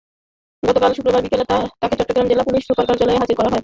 [0.63, 1.45] গতকাল শুক্রবার বিকেলে
[1.81, 3.59] তাঁকে চট্টগ্রাম জেলা পুলিশ সুপার কার্যালয়ে হাজির করা হয়।